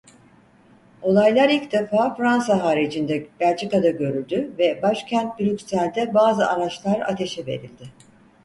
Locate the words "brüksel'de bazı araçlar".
5.39-6.99